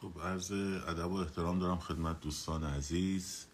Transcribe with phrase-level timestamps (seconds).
[0.00, 3.46] خب عرض ادب و احترام دارم خدمت دوستان عزیز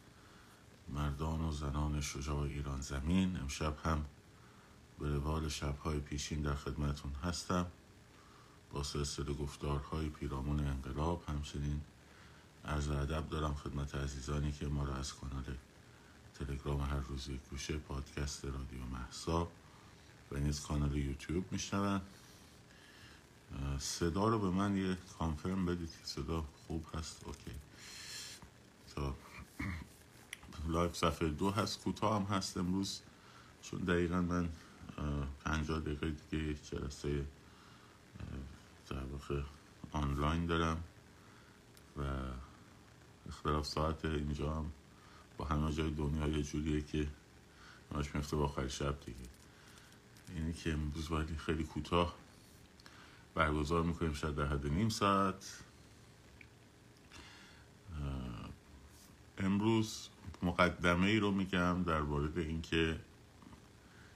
[0.89, 3.37] مردان و زنان شجاع ایران زمین.
[3.37, 4.05] امشب هم
[4.99, 7.67] به روال شبهای پیشین در خدمتون هستم.
[8.73, 11.81] با سلسله گفتارهای پیرامون انقلاب همچنین
[12.65, 15.45] عرض ادب دارم خدمت عزیزانی که ما را از کانال
[16.39, 19.49] تلگرام هر روز یک گوشه پادکست رادیو محسا
[20.33, 22.01] و نیز کانال یوتیوب میشنون
[23.79, 27.25] صدا رو به من یه confirm بدید که صدا خوب هست.
[27.25, 27.51] OK.
[28.95, 29.15] تا
[30.69, 31.81] live صفحه دو هست.
[31.81, 33.01] کوتاه هم هست امروز
[33.63, 34.49] چون دقیقا من
[35.45, 37.27] پنجاه دقیقه دیگه یک جلسه
[38.91, 39.43] در واقع
[39.93, 40.85] آنلاین دارم
[41.97, 42.03] و
[43.29, 44.73] اختلاف ساعت اینجا هم
[45.39, 47.09] با همه جای دنیا یه جوریه که
[47.95, 49.29] همش میفته با آخر شب دیگه.
[50.29, 52.15] اینی که امروز باید خیلی کوتاه.
[53.35, 55.65] برگزار می‌کنیم شاید در حد نیم ساعت.
[59.39, 60.09] امروز
[60.43, 63.01] مقدمه ای رو میگم در مورد اینکه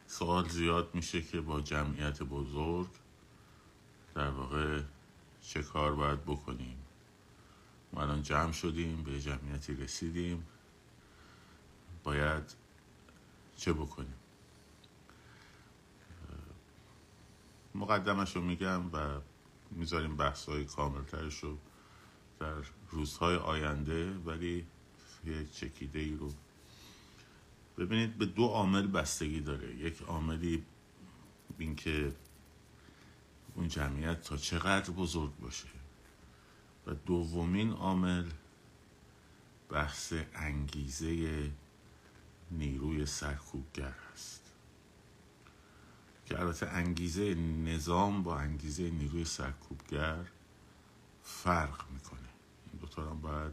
[0.07, 2.89] سوال زیاد میشه که با جمعیت بزرگ
[4.15, 4.83] در واقع
[5.43, 6.77] چه کار باید بکنیم.
[7.93, 10.47] ما الان جمع شدیم به جمعیتی رسیدیم.
[12.05, 12.55] باید
[13.57, 14.18] چه بکنیم؟
[17.79, 19.21] مقدمش رو میگم و
[19.71, 21.59] می‌ذاریم بحث های کاملترش رو
[22.41, 22.55] در
[22.91, 24.67] روزهای آینده ولی
[25.25, 26.33] یک چکیده ای رو.
[27.79, 29.77] ببینید به دو عامل بستگی داره.
[29.77, 30.65] یک عاملی
[31.59, 32.13] اینکه
[33.55, 35.69] اون جمعیت تا چقدر بزرگ باشه.
[36.87, 38.25] و دومین عامل
[39.71, 41.51] بحث انگیزه
[42.51, 44.48] نیروی سرکوبگر هست.
[46.29, 47.35] که البته انگیزه
[47.65, 50.25] نظام با انگیزه نیروی سرکوبگر
[51.23, 52.29] فرق می‌کنه.
[52.73, 53.53] این دوتا هم باید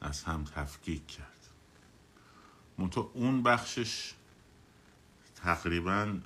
[0.00, 1.48] از هم تفکیک کرد.
[2.78, 4.14] منتها اون بخشش
[5.36, 6.18] تقریبا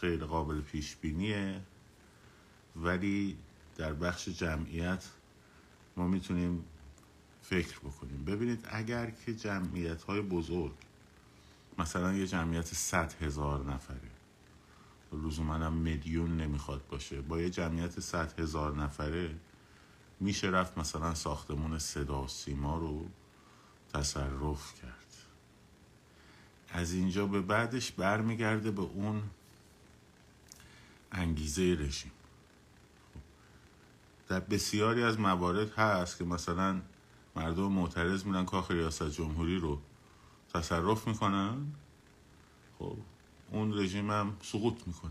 [0.00, 1.62] غیر قابل پیش بینیه
[2.76, 3.38] ولی
[3.76, 5.04] در بخش جمعیت
[5.96, 6.64] ما می‌تونیم
[7.42, 8.24] فکر بکنیم.
[8.24, 10.74] ببینید اگر که جمعیت های بزرگ
[11.78, 14.15] مثلا یه جمعیت صد هزار نفره
[15.24, 17.20] لزوما هم میلیون نمی‌خواد باشه.
[17.20, 19.34] با یه جمعیت صد هزار نفره
[20.20, 23.06] میشه رفت مثلا ساختمون صدا سیما رو
[23.94, 25.06] تصرف کرد.
[26.68, 29.22] از اینجا به بعدش برمیگرده به اون
[31.12, 32.12] انگیزه رژیم.
[34.28, 36.80] در بسیاری از موارد هست که مثلا
[37.36, 39.80] مردم معترض میرن کاخ ریاست جمهوری رو
[40.54, 41.66] تصرف می‌کنن.
[42.78, 42.96] خب
[43.50, 45.10] اون رژیم هم سقوط می‌کنه.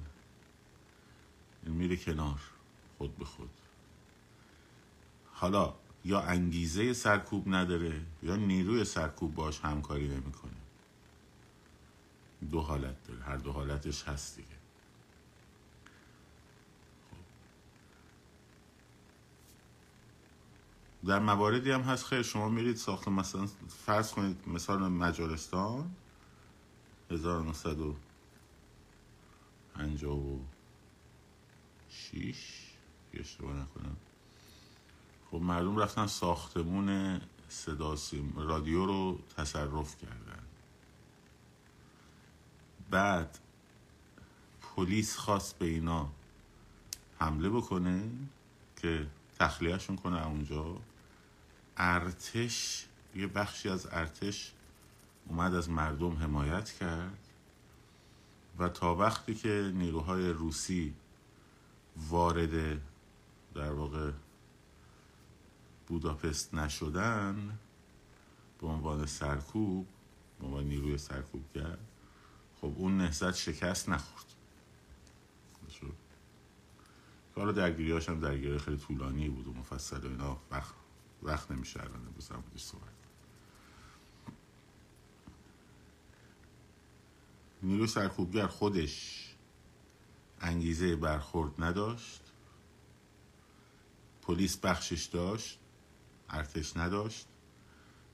[1.63, 2.39] این میره کنار
[2.97, 3.49] خود به خود.
[5.33, 5.73] حالا
[6.05, 10.51] یا انگیزه سرکوب نداره یا نیروی سرکوب باش همکاری نمی‌کنه.
[12.51, 14.47] دو حالت داره هر دو حالتش هست دیگه.
[21.05, 23.47] در مواردی هم هست خیر شما میرید ساخت مثلا
[23.85, 25.91] فرض کنید مثال مجارستان
[29.77, 32.71] 1956
[33.13, 33.97] اشتباه نکنم.
[35.31, 37.95] خب مردم رفتن ساختمون صدا
[38.35, 40.43] رادیو رو تصرف کردن.
[42.89, 43.39] بعد
[44.61, 46.09] پلیس خواست به اینا
[47.19, 48.11] حمله بکنه
[48.75, 49.07] که
[49.39, 50.77] تخلیهشون کنه اونجا.
[51.77, 52.85] ارتش
[53.15, 54.53] یه بخشی از ارتش
[55.27, 57.24] اومد از مردم حمایت کرد.
[58.59, 60.93] و تا وقتی که نیروهای روسی
[62.09, 62.81] وارد
[63.55, 64.11] در واقع
[65.87, 67.59] بوداپست نشدن
[68.61, 69.87] به عنوان سرکوب
[70.39, 71.77] به عنوان نیروی سرکوبگر
[72.61, 74.25] خب اون نهزت شکست نخورد.
[77.35, 80.73] کار درگیری هم درگیری خیلی طولانی بود و مفصل و اینا وقت,
[81.23, 83.04] وقت نمیشه الان بزرم بودی صحبت
[87.65, 89.25] نیروی سرکوبگر خودش
[90.41, 92.21] انگیزه برخورد نداشت.
[94.21, 95.59] پلیس بخشش داشت
[96.29, 97.27] ارتش نداشت.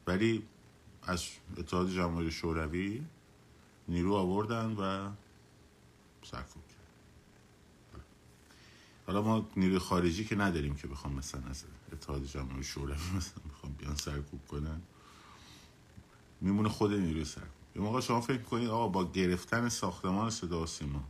[0.08, 0.48] ولی
[1.04, 1.26] از
[1.58, 3.06] اتحاد جمهوری شوروی
[3.88, 5.12] نیرو آوردن و
[6.24, 6.78] سرکوب کرد.
[9.08, 11.64] حالا ما نیروی خارجی که نداریم که بخوام مثلا از
[11.94, 14.82] اتحاد جمهوری شوروی مثلا بخوام بیان سرکوب کنن.
[16.42, 17.61] میمونه خود نیروی سرکوب.
[17.76, 21.04] یه موقع شما فکر کنید آقا با گرفتن ساختمان صدا سیما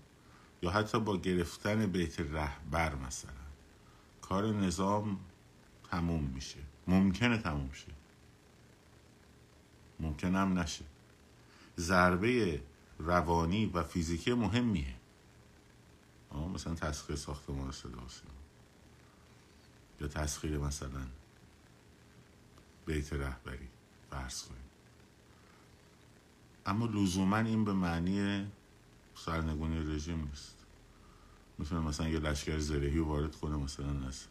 [0.62, 3.32] یا حتی با گرفتن بیت رهبر مثلا
[4.22, 5.20] کار نظام
[5.92, 6.60] تموم میشه.
[6.88, 7.92] ممکنه تموم شه.
[10.00, 10.86] ممکن هم نشه.
[11.80, 12.62] ضربه
[13.00, 14.96] روانی و فیزیکی مهمیه.
[16.54, 18.08] مثلا تسخیر ساختمان صدا
[20.02, 21.08] یا تسخیر مثلا
[22.86, 23.70] بیت رهبری
[24.10, 24.61] فرض کنیم
[26.66, 28.48] اما لزوما این به معنی
[29.16, 30.56] سرنگونی رژیم نیست.
[31.58, 34.26] می‌تونه مثلا یه لشکر زرهی وارد کنه مثلا از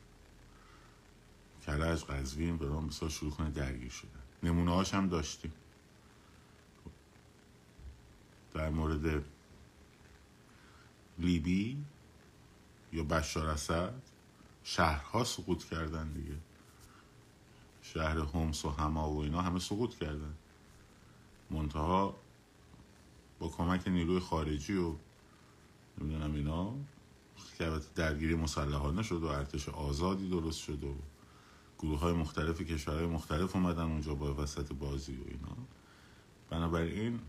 [1.66, 4.20] کرج قزوین به رام بسا شروع کنه درگیر شدن.
[4.42, 5.52] نمونه هاش هم داشتیم.
[8.54, 9.24] در مورد
[11.18, 11.84] لیبی
[12.92, 13.94] یا بشار اسد
[14.64, 16.36] شهرها سقوط کردن دیگه.
[17.82, 20.34] شهر همس و هما و اینا همه سقوط کردن.
[21.50, 22.19] منتها
[23.50, 24.94] کمک نیروی خارجی و
[26.00, 26.74] نمی‌دونم اینا.
[27.58, 30.94] که درگیری مسلحانه شد و ارتش آزادی درست شد و
[31.78, 35.56] گروه های مختلف کشورهای مختلف اومدن اونجا با وسط بازی و اینا.
[36.50, 37.20] بنابراین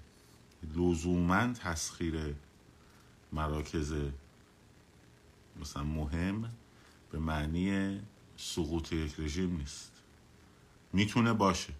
[0.76, 2.36] لزوما تسخیر
[3.32, 3.94] مراکز
[5.62, 6.52] مثلا مهم
[7.12, 8.00] به معنی
[8.38, 9.92] سقوط یک رژیم نیست.
[10.94, 11.74] می‌تونه باشه.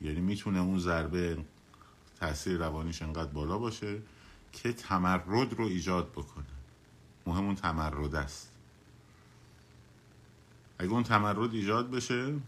[0.00, 1.44] یعنی می‌تونه اون ضربه
[2.22, 4.02] تاثیر روانیش انقدر بالا باشه
[4.52, 6.44] که تمرد رو ایجاد بکنه.
[7.26, 8.52] مهم اون تمرد است.
[10.78, 12.40] اگه اون تمرد ایجاد بشه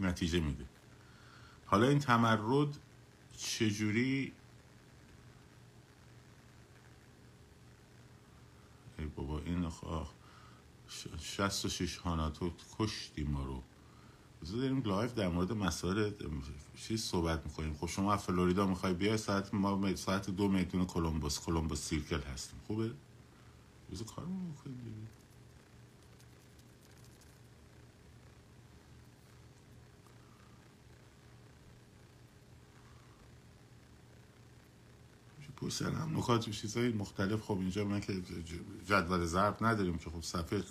[0.00, 0.64] نتیجه میده.
[1.66, 2.78] حالا این تمرد
[3.36, 4.32] چجوری
[8.98, 9.70] ای بابا این و
[11.68, 13.62] شیش هاناتو کشتی ما رو.
[14.46, 16.10] داریم لایف در مورد مسائل
[16.76, 17.74] چیز صحبت می‌کنیم.
[17.74, 22.60] خب شما فلوریدا می‌خوای بیای ساعت ما ساعت دو میدون کلمبوس کلمبوس سیرکل هستیم.
[22.66, 22.90] خوبه؟
[23.90, 25.08] روز کارمون می‌کنیم
[35.56, 37.40] پشت هم نکات و چیزهای مختلف.
[37.40, 38.22] خب اینجا من که
[38.86, 40.62] جدول ضرب نداریم که خب صفحه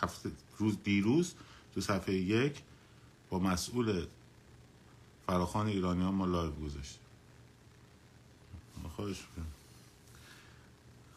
[0.00, 1.34] هفته روز دیروز
[1.74, 2.62] تو صفحه یک
[3.30, 4.06] با مسئول
[5.26, 7.00] فراخان ایرانی ها ما لایو گذاشتیم.
[8.96, 9.24] خواهش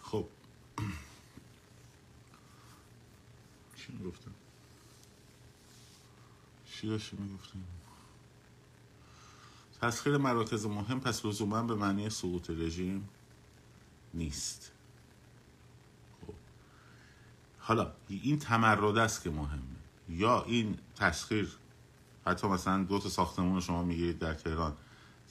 [0.02, 0.28] خب.
[3.78, 4.31] چی می‌گفتم؟
[6.72, 7.60] چی داشتی می‌گفتم
[9.81, 13.10] تسخیر مراکز مهم پس لزوما به معنی سقوط رژیم
[14.14, 14.72] نیست.
[16.22, 16.34] خب.
[17.60, 19.62] حالا این تمرد است که مهمه.
[20.10, 21.57] یا این تسخیر
[22.25, 24.77] حتی مثلا دو تا ساختمون رو شما می‌گیرید در تهران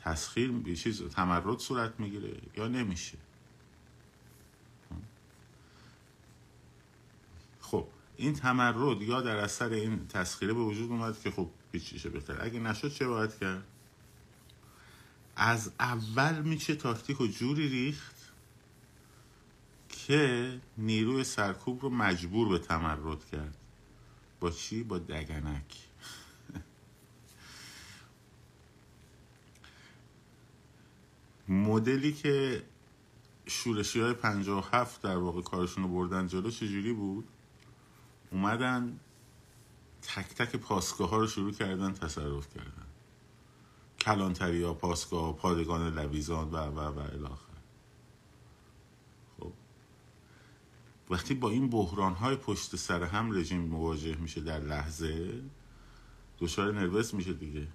[0.00, 3.18] تسخیر چیز تمرد صورت می‌گیره یا نمیشه؟
[7.60, 12.44] خب این تمرد یا در اثر این تسخیره به وجود اومد که خب هیچ بهتر.
[12.44, 13.64] اگه نشد چه باید کرد؟
[15.36, 18.16] از اول میشه تاکتیک و جوری ریخت
[19.88, 23.56] که نیروی سرکوب رو مجبور به تمرد کرد.
[24.40, 25.89] با چی؟ با دگنک.
[31.50, 32.62] مدلی که
[33.46, 34.14] شورشی های
[34.72, 37.28] هفت در واقع کارشون رو بردن جلو چجوری بود؟
[38.32, 39.00] اومدن
[40.02, 42.86] تک تک پاسگاه ها رو شروع کردن تصرف کردن.
[44.00, 47.56] کلانتری ها پاسگاه پادگان لویزان و و و الاخر
[49.40, 49.52] خب.
[51.10, 55.42] وقتی با این بحران های پشت سر هم رژیم مواجه میشه در لحظه
[56.38, 57.68] دچار نروس میشه دیگه.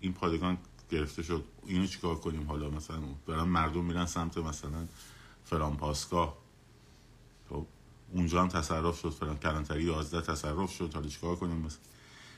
[0.00, 0.58] این پادگان
[0.90, 1.44] گرفته شد.
[1.66, 4.86] اینو چیکار کنیم حالا مثلا؟ برن مردم میرن سمت مثلا
[5.44, 6.36] فران پاسگاه.
[7.50, 7.66] خب
[8.12, 9.10] اونجا هم تصرف شد.
[9.10, 10.94] فران کلانتری 11 تصرف شد.
[10.94, 11.80] حالا چیکار کنیم مثلا؟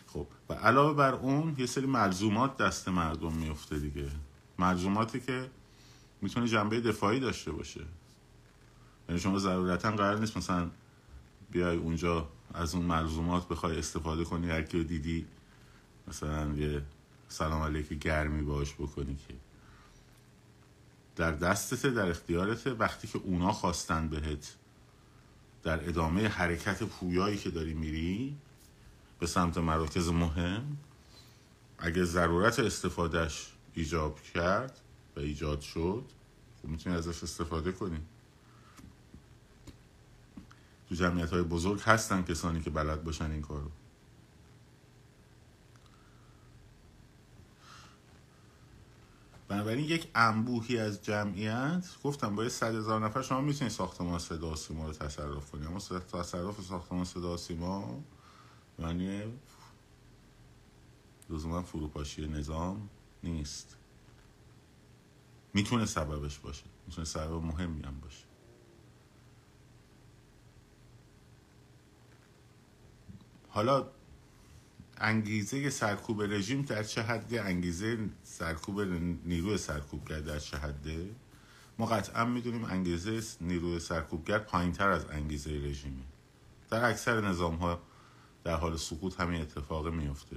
[0.07, 4.11] خب و علاوه بر اون یه سری ملزومات دست مردم میفته دیگه.
[4.59, 5.51] ملزوماتی که
[6.23, 7.85] می‌تونه جنبه دفاعی داشته باشه.
[9.09, 10.71] یعنی شما ضرورتا قرار نیست مثلا
[11.51, 14.51] بیای اونجا از اون ملزومات بخوای استفاده کنی.
[14.51, 15.27] هر دیدی
[16.09, 16.83] مثلا یه
[17.29, 19.35] سلام علیک گرمی باش بکنی که.
[21.17, 24.55] در دستته در اختیارته وقتی که اونا خواستن بهت
[25.63, 28.37] در ادامه حرکت پویایی که داری میری
[29.19, 30.77] به سمت مراکز مهم
[31.79, 34.81] اگه ضرورت استفادهش ایجاب کرد
[35.17, 36.05] و ایجاد شد
[36.63, 38.01] خب می‌تونی ازش استفاده کنی.
[40.89, 43.71] تو جمعیت های بزرگ هستن کسانی که بلد باشن این کارو.
[49.49, 54.87] بنابراین یک انبوهی از جمعیت گفتم با صد هزار نفر شما می‌تونید ساختمان صدا سیما
[54.87, 55.67] رو تصرف کنید.
[55.67, 58.05] اما تصرف ساختمان صدا سیما
[58.79, 59.23] معنی
[61.31, 62.89] لزوما فروپاشی نظام
[63.23, 63.77] نیست.
[65.55, 66.65] می‌تونه سببش باشه.
[66.87, 68.25] می‌تونه سبب مهمی هم باشه.
[73.49, 73.87] حالا
[75.01, 78.81] انگیزه سرکوب رژیم در چه حدی انگیزه سرکوب
[79.25, 81.11] نیروی سرکوبگر در چه حده
[81.79, 86.05] ما قطعا می‌دونیم انگیزه نیروی سرکوبگر پایین تر از انگیزه رژیمی.
[86.71, 87.81] در اکثر نظام ها
[88.45, 90.37] در حال سقوط همین اتفاق میفته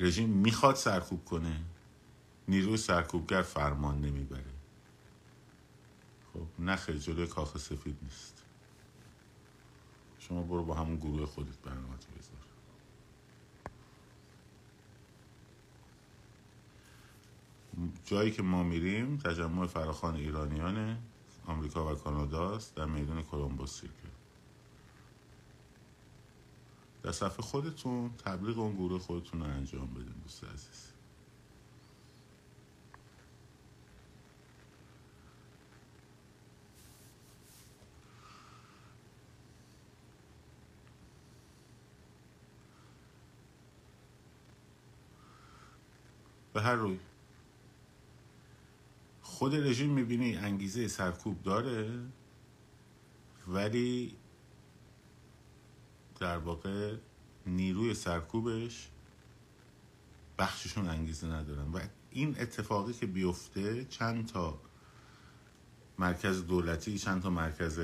[0.00, 1.60] رژیم می‌خواد سرکوب کنه
[2.48, 4.44] نیروی سرکوبگر فرمان نمی‌بره.
[6.32, 8.42] خب نخیر جلوی کاخ سفید نیست.
[10.18, 11.96] شما برو با همون گروه خودت برنامه
[18.04, 20.98] جایی که ما میریم تجمع فراخان ایرانیان
[21.46, 24.08] آمریکا و کانادا است در میدون کلمبوس سیرکل
[27.02, 30.92] در صفحه خودتون تبلیغ اون گروه خودتون رو انجام بدین دوست عزیز.
[46.52, 46.98] به هر روی.
[49.38, 52.00] خود رژیم می‌بینی انگیزه سرکوب داره
[53.48, 54.16] ولی
[56.20, 56.96] در واقع
[57.46, 58.88] نیروی سرکوبش
[60.38, 61.72] بخششون انگیزه ندارن.
[61.72, 61.80] و
[62.10, 64.58] این اتفاقی که بیفته چند تا
[65.98, 67.80] مرکز دولتی چند تا مرکز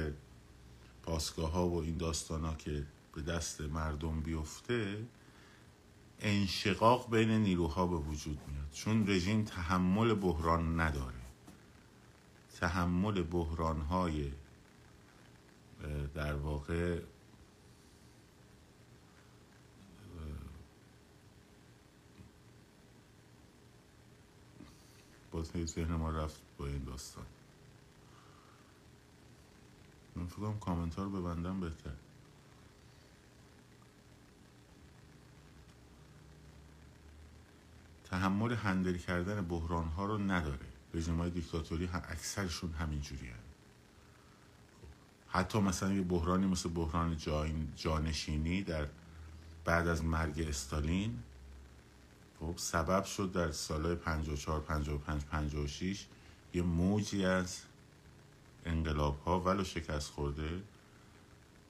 [1.03, 5.07] پاسگاه ها و این داستان ها که به دست مردم بیفته
[6.21, 8.71] انشقاق بین نیروها به وجود میاد.
[8.73, 11.24] چون رژیم تحمل بحران نداره.
[12.61, 14.33] تحمل بحران های
[16.15, 17.01] در واقع
[25.31, 27.27] باز ذهن ما رفت با این داستان.
[30.17, 31.91] من فکرم کامنت رو ببندم بهتر.
[38.05, 40.74] تحمل هندل کردن بحران ها رو نداره.
[40.95, 43.55] رژیم های دیکتاتوری هم اکثرشون همینجوری هست
[45.29, 47.17] حتی مثلا یه بحرانی مثل بحران
[47.77, 48.87] جانشینی در
[49.65, 51.19] بعد از مرگ استالین
[52.41, 56.07] خب سبب شد در سالهای 54 55 56
[56.55, 57.61] یه موجی از
[58.67, 60.63] انقلاب ها ولو شکست خورده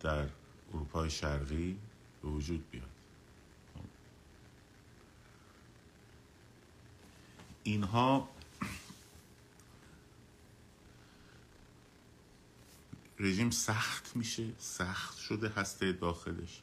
[0.00, 0.28] در
[0.74, 1.78] اروپای شرقی
[2.22, 2.88] به وجود بیاد.
[7.62, 8.28] اینها
[13.18, 16.62] رژیم سخت میشه سخت شده هسته داخلش.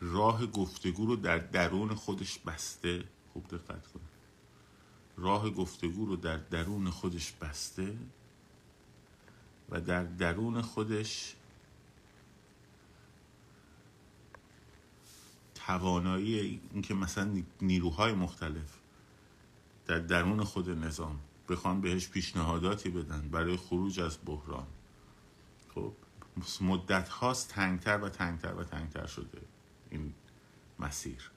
[0.00, 3.04] راه گفتگو رو در درون خودش بسته.
[3.32, 4.00] خوب دقت کن.
[5.16, 7.96] راه گفتگو رو در درون خودش بسته
[9.70, 11.34] و در درون خودش
[15.54, 18.78] توانایی اینکه مثلا نیروهای مختلف
[19.86, 24.66] در درون خود نظام بخوان بهش پیشنهاداتی بدن برای خروج از بحران.
[25.74, 25.92] خب
[26.60, 29.42] مدت هاست تنگتر و تنگتر و تنگتر شده
[29.90, 30.14] این
[30.78, 31.30] مسیر.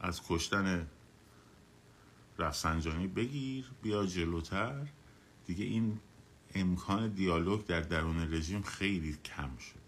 [0.00, 0.86] از کشتن
[2.38, 4.86] رفسنجانی بگیر بیا جلوتر.
[5.46, 6.00] دیگه این
[6.54, 9.86] امکان دیالوگ در درون رژیم خیلی کم شد.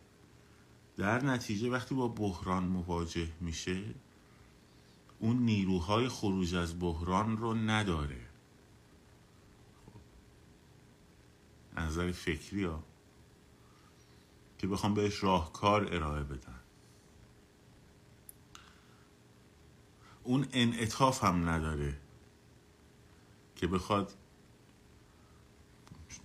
[0.97, 3.83] در نتیجه وقتی با بحران مواجه میشه
[5.19, 8.28] اون نیروهای خروج از بحران رو نداره.
[11.79, 12.85] نظر فکری ها
[14.59, 16.61] که بخوام بهش راهکار ارائه بدن
[20.25, 21.97] اون انعطاف هم نداره
[23.57, 24.15] که بخواد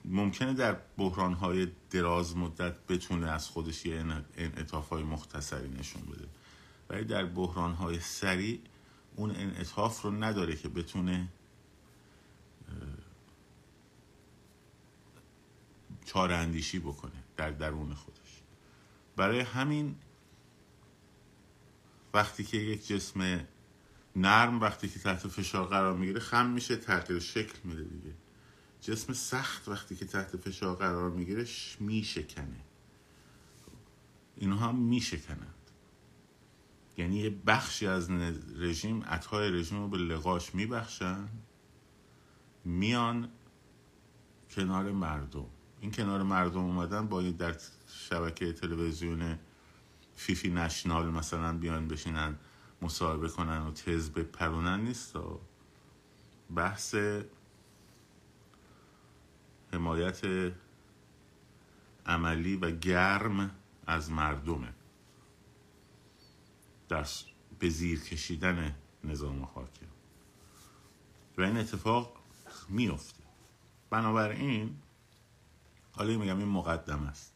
[0.06, 4.06] ممکنه در بحران های دراز مدت بتونه از خودش یه
[4.38, 6.28] انعطاف های مختصری نشون بده.
[6.90, 8.60] ولی در بحران های سریع
[9.16, 11.28] اون انعطاف رو نداره که بتونه
[16.06, 18.42] چاره اندیشی بکنه در درون خودش.
[19.16, 19.96] برای همین
[22.14, 23.48] وقتی که یک جسم
[24.16, 28.14] نرم وقتی که تحت فشار قرار می‌گیره خم میشه تغییر شکل میده دیگه.
[28.82, 31.46] جسم سخت وقتی که تحت فشار قرار می‌گیره
[31.80, 32.60] میشکنه.
[34.36, 35.54] اینها میشکنند.
[36.98, 38.10] یعنی یه بخشی از
[38.56, 41.30] رژیم عطای رژیم رو به لقاش میبخشن
[42.66, 43.30] میان
[44.50, 45.46] کنار مردم.
[45.84, 47.56] این کنار مردم اومدن با در
[47.88, 49.40] شبکه تلویزیون
[50.16, 52.36] فیفی نشنال مثلا بیان بشینن
[52.82, 55.16] مصاحبه کنن و تز بپرونن نیست.
[56.56, 56.96] بحث
[59.74, 60.22] حمایت
[62.06, 63.52] عملی و گرم
[63.88, 64.74] از مردمه.
[66.90, 67.08] در
[67.60, 69.86] به زیر کشیدن نظام حاکم
[71.38, 72.18] و این اتفاق
[72.70, 73.24] میفته
[73.90, 74.83] بنابراین
[75.94, 77.34] حالا میگم این مقدم است.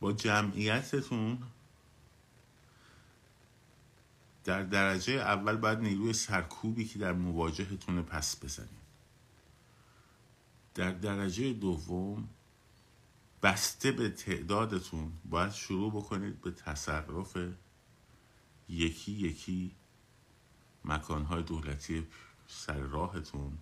[0.00, 1.38] با جمعیتتون
[4.44, 8.88] در درجه اول باید نیروی سرکوبی که در مواجهتون پس بزنید.
[10.74, 12.28] در درجه دوم
[13.42, 17.36] بسته به تعدادتون باید شروع بکنید به تصرف
[18.68, 19.74] یکی یکی
[20.84, 22.06] مکانهای دولتی
[22.46, 23.58] سر راهتون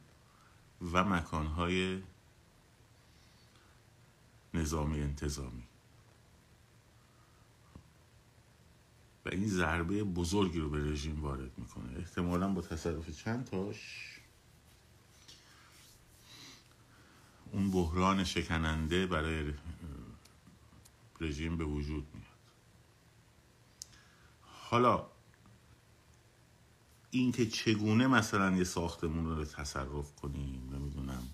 [0.93, 2.03] و مکانهای
[4.59, 5.63] نظامی انتظامی.
[9.25, 11.99] و این ضربه بزرگی رو به رژیم وارد می‌کنه.
[11.99, 14.03] احتمالا با تصرف چند تاش؟
[17.53, 19.55] اون بحران شکننده برای
[21.21, 22.27] رژیم به وجود میاد.
[24.43, 25.07] حالا
[27.11, 31.29] اینکه چگونه مثلا یه ساختمون رو تصرف کنیم نمی‌دونم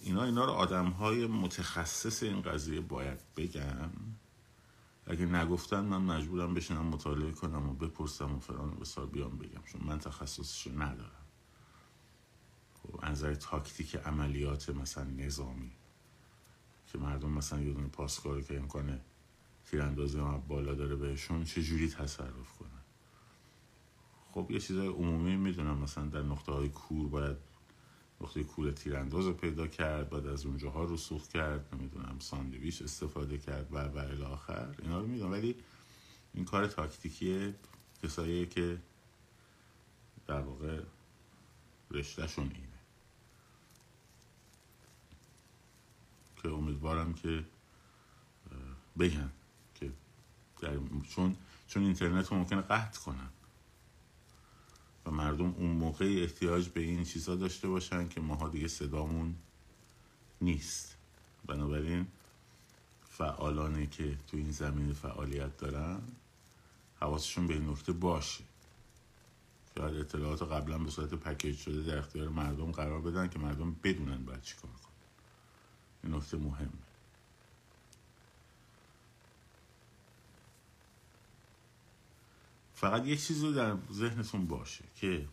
[0.00, 3.90] اینا اینا رو آدم های متخصص این قضیه باید بگن.
[5.06, 9.62] اگه نگفتن من مجبورم بشینم مطالعه کنم و بپرسم و فران و بسار بیام بگم
[9.64, 11.26] چون من تخصصش ندارم.
[12.74, 15.72] خب نظر تاکتیک عملیات مثلا نظامی
[16.86, 19.00] که مردم مثلا یه دونه پاسکاری که امکانه
[19.64, 22.68] تیراندازی هم بالا داره بهشون چجوری تصرف کنن؟
[24.32, 27.36] خب یه چیزای عمومی می‌دونم مثلا در نقطه های کور باید
[28.20, 33.72] نقطه کور تیرانداز رو پیدا کرد بعد از اونجاها رسوخ کرد نمی‌دونم ساندویچ استفاده کرد
[33.72, 35.32] و و الاخر اینا رو می‌دونم.
[35.32, 35.54] ولی
[36.34, 37.54] این کار تاکتیکی
[38.02, 38.78] کسایی که
[40.26, 40.82] در واقع
[41.90, 42.68] رشتهشون اینه.
[46.42, 47.44] که امیدوارم که
[48.98, 49.30] بگن
[49.74, 49.92] که
[51.08, 51.36] چون
[51.68, 53.28] چون اینترنت رو ممکنه قطع کنن.
[55.10, 59.34] مردم اون موقع احتیاج به این چیزا داشته باشن که ماها دیگه صدامون
[60.40, 60.96] نیست.
[61.46, 62.06] بنابراین
[63.10, 66.00] فعالانی که تو این زمین فعالیت دارن
[67.00, 68.44] حواسشون به این نکته باشه.
[69.78, 74.24] شاید اطلاعات قبلا به صورت پکیج شده در اختیار مردم قرار بدن که مردم بدونن
[74.24, 74.92] باید چیکار کنن.
[76.04, 76.87] این نکته مهمه.
[82.80, 85.26] فقط یک چیز رو در ذهنتون باشه که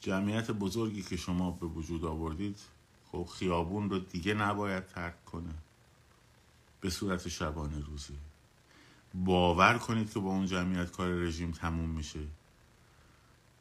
[0.00, 2.58] جمعیت بزرگی که شما به وجود آوردید
[3.12, 5.54] خب خیابون رو دیگه نباید ترک کنه.
[6.80, 8.14] به صورت شبانه روزی
[9.14, 12.20] باور کنید که با اون جمعیت کار رژیم تموم میشه.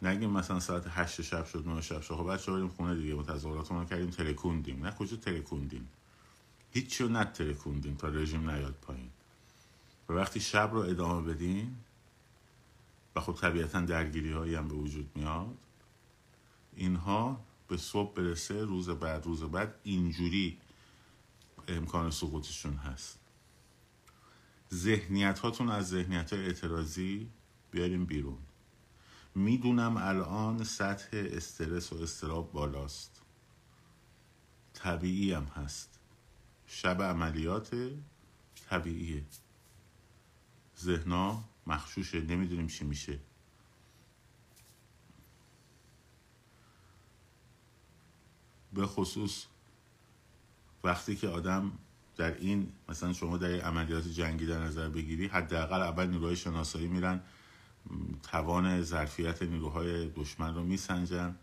[0.01, 2.15] نگیم مثلا ساعت هشت شب شد نه شب شد.
[2.15, 4.85] خب بچه بریم خونه دیگه ما تظاهراتمون کردیم ترکوندیم.
[4.85, 5.89] نه کجا ترکوندیم؟
[6.71, 9.09] هیچ رو نت ترکوندیم تا رژیم نیاد پایین.
[10.09, 11.75] و وقتی شب رو ادامه بدین
[13.17, 15.57] و خب طبیعتا درگیری هایی هم به وجود میاد.
[16.75, 20.57] اینها به صبح برسه روز بعد روز بعد اینجوری
[21.67, 23.19] امکان سقوطشون هست.
[24.73, 27.29] ذهنیت هاتون از ذهنیت های اعتراضی
[27.71, 28.37] بیاریم بیرون.
[29.35, 33.21] می‌دونم الان سطح استرس و استراب بالاست.
[34.73, 35.99] طبیعی هم هست.
[36.67, 37.91] شب عملیات
[38.69, 39.23] طبیعیه.
[40.79, 43.19] ذهنا مخشوشه نمی‌دونیم چی میشه.
[48.73, 49.45] به خصوص
[50.83, 51.71] وقتی که آدم
[52.17, 57.21] در این مثلا شما در عملیات جنگی در نظر بگیری حداقل اول نیروهای شناسایی میرن
[58.23, 61.35] توان ظرفیت نیروهای دشمن رو میسنجن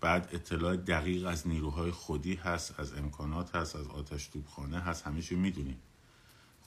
[0.00, 5.36] بعد اطلاع دقیق از نیروهای خودی هست از امکانات هست از آتش توبخانه هست همیشه
[5.36, 5.78] می‌دونیم.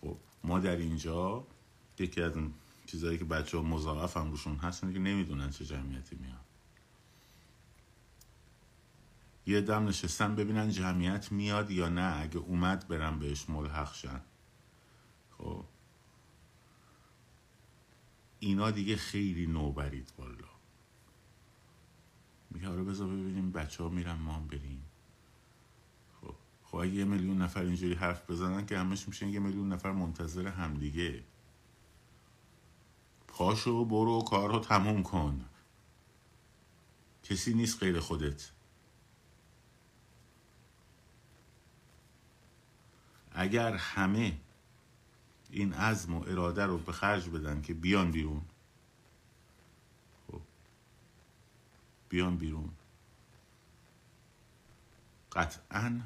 [0.01, 1.47] خب ما در اینجا
[1.99, 2.34] یکی از
[2.86, 6.45] چیزهایی که بچه ها مضاعف هم روشون هستن که نمی‌دونن چه جمعیتی میاد
[9.45, 14.21] یه دم نشستن ببینن جمعیت میاد یا نه اگه اومد برن بهش ملحق شن.
[15.38, 15.65] خب.
[18.39, 20.48] اینا دیگه خیلی نو برید والا.
[22.52, 24.84] میگه آره بذار ببینیم بچه ها میرن ما هم بریم.
[26.21, 26.36] خب.
[26.63, 31.24] خب یه میلیون نفر اینجوری حرف بزنن که همش میشن یه میلیون نفر منتظر همدیگه.
[33.36, 35.45] پاشو برو کار رو تموم کن.
[37.24, 38.52] کسی نیست غیر خودت.
[43.32, 44.38] اگر همه
[45.50, 48.41] این عزم و اراده رو به خرج بدن که بیان بیرون.
[50.28, 50.41] خب.
[52.10, 52.69] بیان بیرون.
[55.32, 56.02] قطعا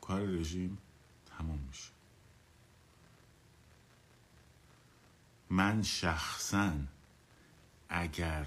[0.00, 0.78] کار رژیم
[1.26, 1.99] تموم میشه.
[5.50, 6.72] من شخصا
[7.88, 8.46] اگر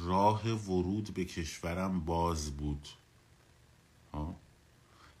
[0.00, 2.88] راه ورود به کشورم باز بود
[4.12, 4.36] ها؟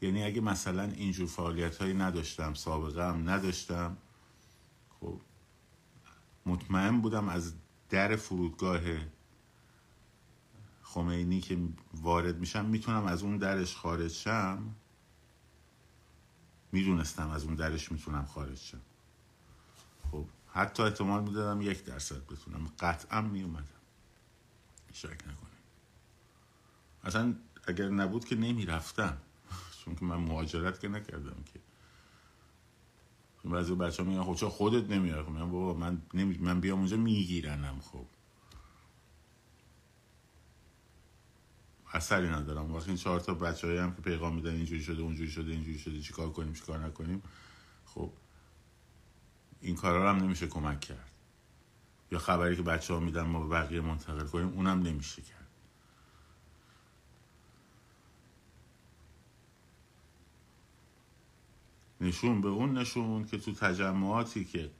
[0.02, 3.96] یعنی اگه مثلا اینجور فعالیت هایی نداشتم سابقه هم نداشتم
[5.00, 5.20] خب
[6.46, 7.54] مطمئن بودم از
[7.90, 8.80] در فرودگاه
[10.82, 11.58] خمینی که
[11.94, 14.74] وارد میشم می‌تونم از اون درش خارج شم.
[16.72, 18.80] می‌دونستم از اون درش می‌تونم خارج شم.
[20.12, 22.72] خب حتی احتمال می‌دادم یک درصد بتونم.
[22.78, 23.66] قطعا میومدم
[24.92, 25.62] شک نکنیم
[27.04, 27.34] اصلا
[27.66, 29.16] اگر نبود که نمی‌رفتم.
[29.84, 31.60] چون که من مهاجرت که نکردم که.
[33.48, 36.38] بعضی بچه ها میگن خب چرا خودت نمیای خب میگن بابا من نمی...
[36.38, 38.06] من بیام اونجا میگیرنم خب.
[41.92, 42.74] اثری ندارم.
[42.74, 46.00] وقتی این چهار تا بچه هم که پیغام میدن اینجوری شده اونجوری شده اینجوری شده
[46.00, 47.22] چیکار کنیم چیکار نکنیم.
[47.86, 48.12] خب
[49.66, 51.10] این کارا هم نمیشه کمک کرد.
[52.12, 55.46] یا خبری که بچه ها میدن ما به بقیه منتقل کنیم اونم نمیشه کرد.
[62.00, 64.70] نشون به اون نشون که تو تجمعاتی که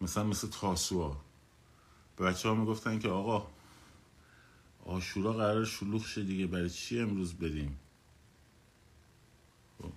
[0.00, 1.24] مثلا مثل تاسوها
[2.16, 3.46] به بچه ها می‌گفتن که آقا
[4.84, 7.78] آشورا قرار شلوغ شه دیگه برای چی امروز بدیم
[9.78, 9.92] خب.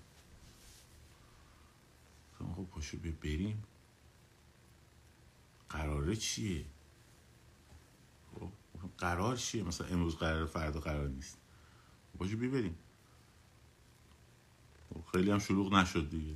[2.39, 3.63] خب پاشو بریم.
[5.71, 6.65] قراره چیه؟
[8.35, 8.49] خب
[8.97, 11.37] قرار چیه؟ مثلا امروز قرار فردا قرار نیست.
[12.19, 12.75] پاشو بریم
[14.89, 16.35] خب خیلی هم شلوغ نشد دیگه.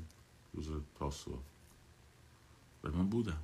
[0.54, 0.70] روز
[1.00, 1.40] تاسوعا
[2.84, 3.42] و من بودم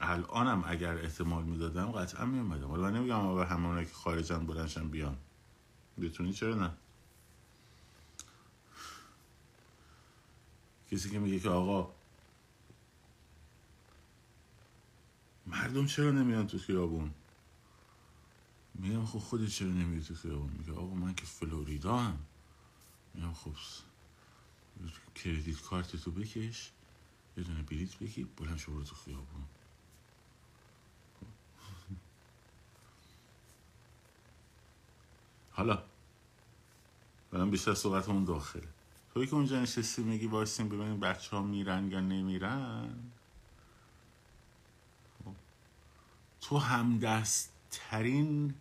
[0.00, 5.16] الانم اگر احتمال می‌دادم قطعا میومدم ولی من نمیگم به همون که خارجن بلنشن بیان.
[6.00, 6.70] بتونی چرا نه؟
[10.90, 11.94] کسی که میگه که آقا
[15.54, 17.10] مردم چرا نمیان تو خیابون؟
[18.74, 22.18] میگم خب خودت چرا نمیای تو خیابون؟ میگه آقا من که فلوریدا هم
[23.14, 23.54] میگم خب
[25.14, 26.70] کردیت کارت تو بکش
[27.36, 29.44] یه دونه بلیت بگی بلند شو برو تو خیابون.
[35.50, 35.82] حالا
[37.30, 38.68] برم بیشتر صحبت اون داخله.
[39.14, 42.94] توی که اونجا نشستی میگی بایستیم ببینیم بچه ها میرن یا نمیرن
[45.24, 45.34] خب.
[46.48, 48.54] تو همدست ترین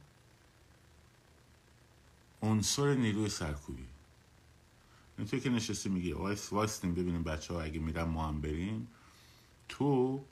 [2.42, 3.88] عنصر نیروی سرکوبی.
[5.18, 8.88] این توی که نشستی میگی وایس وایستیم ببینیم بچه ها اگه میرن ما هم بریم.
[9.70, 10.24] تو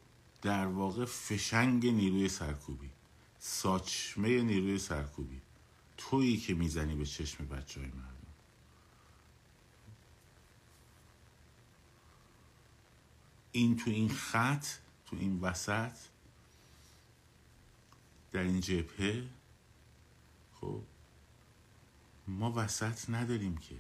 [0.41, 2.89] در واقع فشنگ نیروی سرکوبی
[3.39, 5.41] ساچمه نیروی سرکوبی.
[5.97, 8.11] تویی که می‌زنی به چشم بچه های مردم.
[13.51, 14.65] این تو این خط
[15.05, 16.10] تو این وسط
[18.31, 19.27] در این جبهه
[20.53, 20.83] خب
[22.27, 23.75] ما وسط نداریم که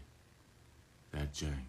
[1.11, 1.67] در جنگ.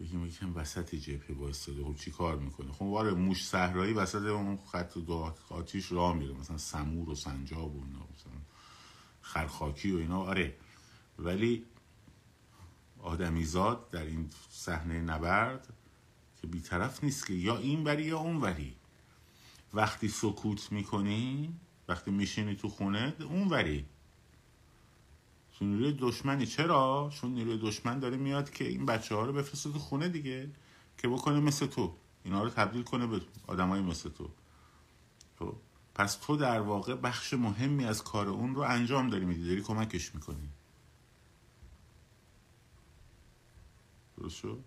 [0.00, 4.58] بگیم یکم وسط جبهه وایستاده خب چی کار می‌کنه؟ خب واره موش صحرایی وسط اون
[4.72, 8.40] خط دو آتیش راه میره مثلا سمور و سنجاب و اینا مثلا
[9.20, 10.54] خرخاکی و اینا آره.
[11.18, 11.64] ولی
[12.98, 15.72] آدمیزاد در این صحنه نبرد
[16.40, 18.76] که بیطرف نیست که یا این وری یا اون وری.
[19.74, 21.54] وقتی سکوت می‌کنی
[21.88, 23.86] وقتی میشینی تو خونه اون وری
[25.58, 26.46] چون نیروی دشمنی.
[26.46, 30.50] چرا؟ چون نیروی دشمن داره میاد که این بچه ها رو بفرسته تو خونه دیگه
[30.98, 31.96] که بکنه مثل تو.
[32.24, 34.30] اینا رو تبدیل کنه به آدمای مثل تو.
[35.38, 35.56] تو
[35.94, 39.48] پس تو در واقع بخش مهمی از کار اون رو انجام داری میدی.
[39.48, 40.48] داری کمکش می‌کنی.
[44.18, 44.64] درست شد؟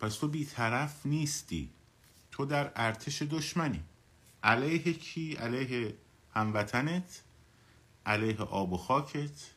[0.00, 1.70] پس تو بیطرف نیستی.
[2.36, 3.84] تو در ارتش دشمنی
[4.42, 5.94] علیه کی؟ علیه
[6.34, 7.22] هموطنت
[8.06, 9.50] علیه آب و خاکت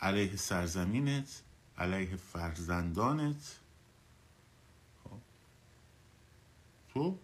[0.00, 1.42] علیه سرزمینت
[1.78, 3.60] علیه فرزندانت
[5.04, 5.18] خب.
[6.88, 7.18] تو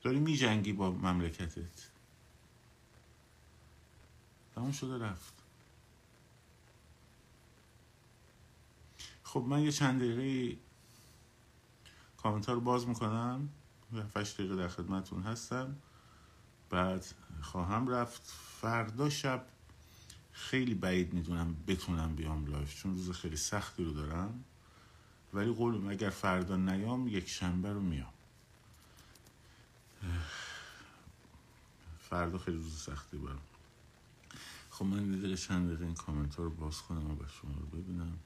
[0.00, 1.88] داری می جنگی با مملکتت
[4.54, 5.34] تموم شده رفت
[9.22, 10.58] خب من یه چند دقیقه
[12.22, 13.48] کامنت رو باز می‌کنم.
[14.14, 15.76] 7 دقیقه در خدمتون هستم.
[16.70, 17.06] بعد
[17.40, 18.22] خواهم رفت.
[18.60, 19.46] فردا شب
[20.32, 24.44] خیلی بعید می‌دونم بتونم بیام live چون روز خیلی سختی رو دارم.
[25.34, 28.12] ولی قولم اگر فردا نیام یک شنبه رو میام.
[32.00, 33.38] فردا خیلی روز سختی برم
[34.70, 38.18] خب من دیگه چند دقیقه این کامنت رو باز کنم و شما رو ببینم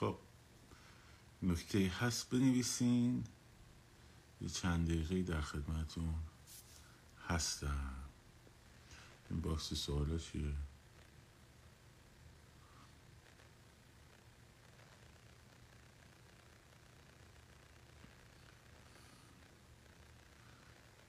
[0.00, 0.16] خب
[1.50, 3.24] نکته هست بنویسین.
[4.40, 6.14] یه چند دقیقه در خدمتون
[7.28, 7.94] هستم.
[9.30, 10.52] این باکس سوالا چیه؟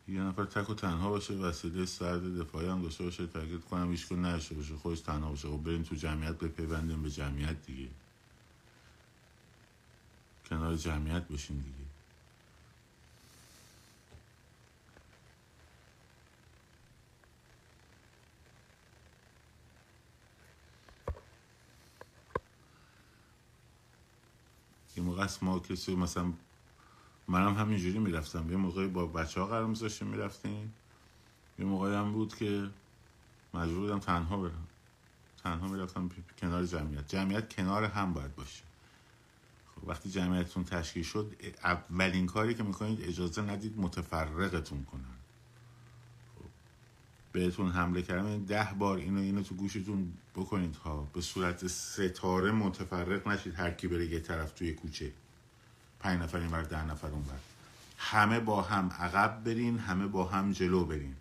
[0.08, 3.27] یه نفر تک و تنها باشه وسیله سرد دفاعی هم داشته باشه.
[3.27, 5.47] تاکید کنم هیچ نشه باشه خودش تنها باشه.
[5.47, 7.89] خب بریم تو جمعیت بپیوندیم به جمعیت دیگه.
[10.51, 11.85] کنار جمعیت باشین دیگه.
[24.97, 26.33] یه موقع ما کسی مثلا
[27.27, 28.51] منم همینجوری می‌رفتم.
[28.51, 30.73] یه موقعی با بچه ها قرار میذاشتیم می‌رفتیم.
[31.59, 32.69] یه موقعی هم بود که
[33.53, 34.67] مجبور بودم تنها برم.
[35.43, 37.07] تنها می‌رفتم کنار جمعیت.
[37.07, 38.70] جمعیت کنار هم باید باشه.
[39.87, 45.17] وقتی جمعیتتون تشکیل شد اولین کاری که می‌کنید اجازه ندید متفرقتون کنن.
[46.35, 46.45] خب
[47.31, 51.07] بهتون حمله کردن ده بار اینو اینو تو گوشتون بکنید ها.
[51.13, 55.11] به صورت ستاره متفرق نشید هر کی بره یه طرف توی کوچه.
[55.99, 57.35] پنج نفر این ده نفر اون بر
[57.97, 61.15] همه با هم عقب برین همه با هم جلو برین.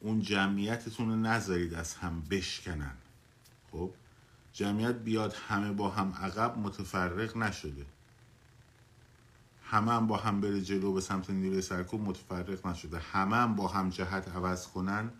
[0.00, 2.94] اون جمعیتتون رو نذارید از هم بشکنن.
[3.72, 3.90] خب؟
[4.56, 7.86] جمعیت بیاد همه با هم عقب متفرق نشده.
[9.64, 12.98] همه هم با هم بره جلو به سمت نیروی سرکوب متفرق نشده.
[12.98, 15.10] همه هم با هم جهت عوض کنن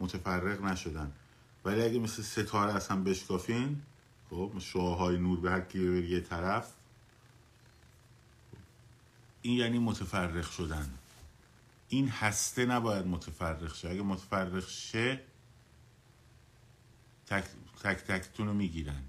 [0.00, 1.12] متفرق نشدن.
[1.64, 3.82] ولی اگه مثل ستاره از هم بشکافین
[4.30, 6.72] خب شعاهای نور به هر کی یه طرف
[9.42, 10.90] این یعنی متفرق شدن.
[11.88, 13.90] این هسته نباید متفرق شه.
[13.90, 15.20] اگه متفرق شه
[17.26, 17.44] تک
[17.80, 19.02] تک تکتون رو می‌گیرن.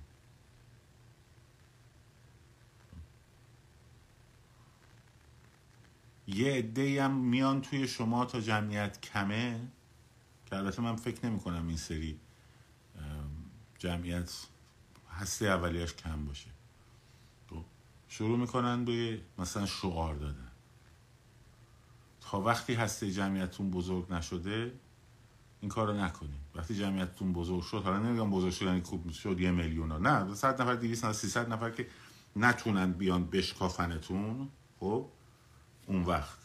[6.27, 9.67] یه عده هم میان توی شما تا جمعیت کمه
[10.45, 12.19] که البته من فکر نمی کنم این سری
[13.77, 14.31] جمعیت
[15.09, 16.49] هسته اولیش کم باشه.
[18.07, 20.51] شروع می‌کنن به مثلا شعار دادن.
[22.21, 24.73] تا وقتی هسته جمعیتتون بزرگ نشده
[25.61, 29.39] این کار رو نکنید وقتی جمعیتتون بزرگ شد حالا نمیگم بزرگ شد یعنی خوب شد
[29.39, 31.87] یه میلیون نه 100 نفر 200 نفر 300 نفر که
[32.35, 35.05] نتونن بیان بشکافنتون خب
[35.87, 36.40] اون وقت.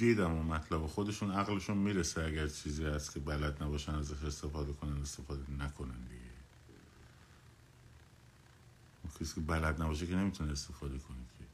[0.00, 5.02] دیدم اون مطلب خودشون عقلشون می‌رسه اگر چیزی هست که بلد نباشن ازش استفاده کنن
[5.02, 6.20] استفاده نکنن دیگه.
[9.20, 11.44] کسی که بلد نباشه که نمی‌تونه استفاده کنید که.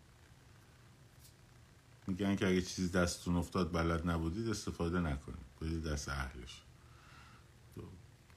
[2.07, 5.47] میگن که اگه چیزی دستتون افتاد بلد نبودید استفاده نکنید.
[5.61, 6.63] بدید دست اهلش.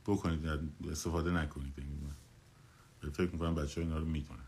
[0.05, 0.45] بکنید
[0.91, 1.73] استفاده نکنید
[3.13, 4.39] فکر می‌کنم بچه ها اینا رو می‌دونن.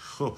[0.00, 0.36] خب.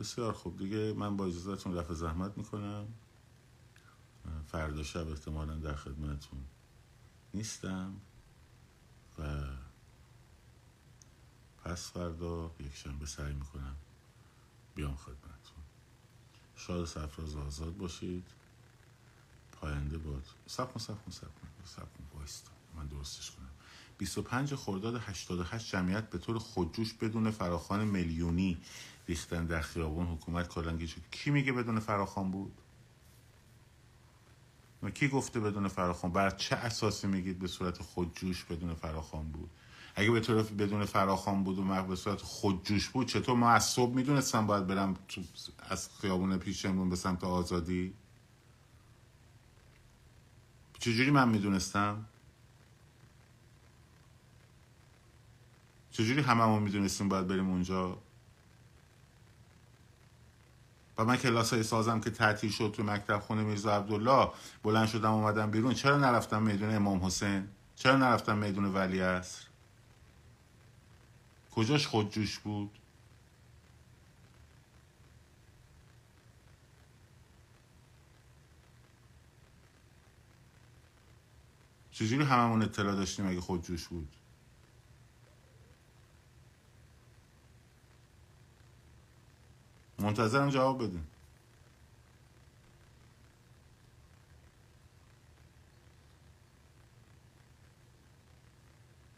[0.00, 0.58] بسیار خوب.
[0.58, 2.88] دیگه من با اجازهتون رفع زحمت می‌کنم.
[4.46, 6.44] فردا شب احتمالا در خدمتون
[7.34, 8.00] نیستم
[9.18, 9.42] و
[11.64, 13.76] پس فردا یک شنبه سعی می‌کنم
[14.74, 15.62] بیام خدمتون
[16.56, 18.26] شاد سفراز آزاد باشید.
[19.52, 20.24] پاینده باد.
[20.46, 22.04] سب کن سب کن سب کن سب کن
[22.76, 23.50] من درستش کنم.
[24.00, 28.58] 25 خرداد 88 جمعیت به طور خودجوش بدون فراخان میلیونی
[29.08, 32.52] ریختن در خیابون حکومت کلنگی کی میگه بدون فراخان بود؟
[34.94, 39.50] کی گفته بدون فراخان بر چه اساسی میگید به صورت خودجوش بدون فراخان بود؟
[39.94, 43.94] اگه به طرف بدون فراخان بود و به صورت خودجوش بود چطور ما از صبح
[43.94, 44.96] می‌دونستم باید برم
[45.68, 47.94] از خیابون پیشمون به سمت آزادی؟
[50.78, 52.06] چجوری من می‌دونستم؟
[56.00, 57.98] چجوری هممون می‌دونستیم باید بریم اونجا؟
[60.98, 64.30] و من کلاس های سازم که تعطیل شد تو مکتب خونه میرزا عبدالله
[64.62, 65.74] بلند شدم اومدم بیرون.
[65.74, 69.44] چرا نرفتم میدون امام حسین؟ چرا نرفتم میدون ولی اصر
[71.50, 72.70] کجاش خودجوش بود؟
[81.92, 84.19] چجوری هممون اطلاع داشتیم اگه خودجوش بود؟
[90.00, 91.04] منتظرم جواب بدین.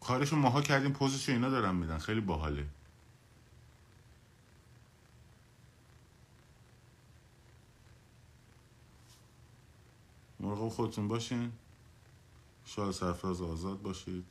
[0.01, 1.99] کارشو ماها کردیم پوزشو اینا دارن میدن.
[1.99, 2.67] خیلی باحاله.
[10.41, 11.53] مراقب خودتون باشین.
[12.65, 14.25] شاد سرفراز آزاد باشید.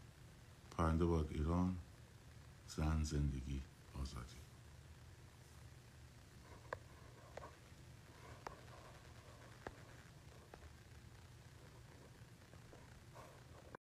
[0.77, 1.75] پرنده باد ایران.
[2.67, 3.61] زن زندگی.